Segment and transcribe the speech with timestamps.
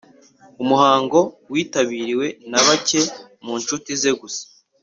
[0.63, 1.19] umuhango
[1.51, 3.01] witabiriwe na bake
[3.45, 4.43] mu nshuti ze gusa